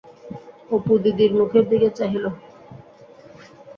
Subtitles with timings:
[0.71, 2.25] অপু দিদির মুখের দিকে চাহিল।